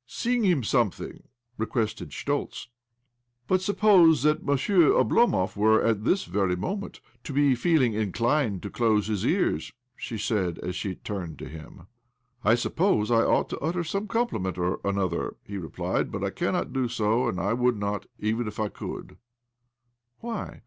[0.22, 1.22] "Sing, him something,"
[1.56, 2.52] requested Schtoltz.
[2.66, 2.68] '^
[3.46, 8.70] But suppose that Monsieur Oblomov were, at this very moment, to be feeling inclined to
[8.70, 11.86] close his ears?" she said as she turned to him."
[12.44, 16.30] I suppose I ought to utter some compli ment or another," he replied." But I
[16.30, 19.16] cajinot do so, and I would not, even if I could.".
[20.18, 20.62] "Why?"